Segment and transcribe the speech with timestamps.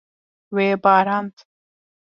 [0.55, 1.33] Wê barand.